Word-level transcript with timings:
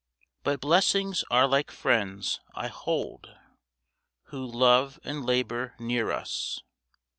But 0.41 0.59
blessings 0.61 1.23
are 1.29 1.47
like 1.47 1.69
friends, 1.69 2.39
I 2.55 2.69
hold, 2.69 3.35
Who 4.29 4.43
love 4.43 4.99
and 5.03 5.23
labour 5.23 5.75
near 5.77 6.09
us. 6.09 6.59